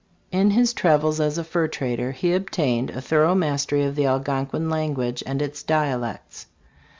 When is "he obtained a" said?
2.11-3.01